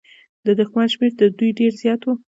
[0.45, 2.09] د دښمن شمېر تر دوی ډېر زيات و.